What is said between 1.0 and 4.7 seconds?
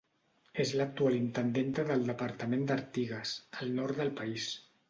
intendenta del departament d'Artigas, al nord del país.